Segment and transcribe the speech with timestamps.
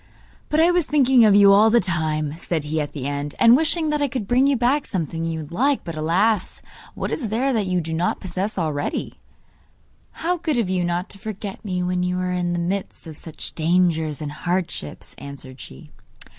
[0.49, 3.55] 'But I was thinking of you all the time,' said he at the end, 'and
[3.55, 5.83] wishing that I could bring you back something you would like.
[5.83, 6.63] But, alas!
[6.95, 9.19] what is there that you do not possess already?'
[10.13, 13.15] 'How good of you not to forget me when you are in the midst of
[13.15, 15.91] such dangers and hardships,' answered she.